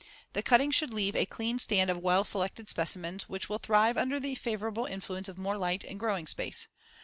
The 0.33 0.41
cutting 0.41 0.71
should 0.71 0.91
leave 0.95 1.15
a 1.15 1.27
clean 1.27 1.59
stand 1.59 1.91
of 1.91 1.99
well 1.99 2.23
selected 2.23 2.67
specimens 2.69 3.29
which 3.29 3.49
will 3.49 3.59
thrive 3.59 3.97
under 3.99 4.19
the 4.19 4.33
favorable 4.33 4.85
influence 4.85 5.29
of 5.29 5.37
more 5.37 5.59
light 5.59 5.83
and 5.83 5.99
growing 5.99 6.25
space. 6.25 6.67